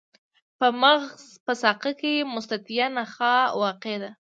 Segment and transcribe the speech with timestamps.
[0.59, 4.11] په مغز په ساقه کې مستطیله نخاع واقع ده.